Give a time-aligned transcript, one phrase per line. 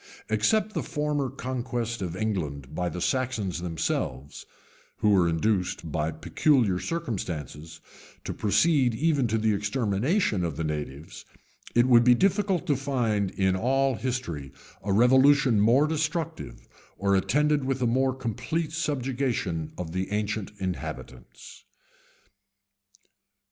[0.29, 4.47] Except the former conquest of England by the Saxons themselves,
[4.97, 7.79] who were induced, by peculiar circumstances,
[8.23, 11.23] to proceed even to the extermination of the natives,
[11.75, 14.51] it would be difficult to find in all history
[14.81, 21.63] a revolution more destructive, or attended with a more complete subjection of the ancient inhabitants.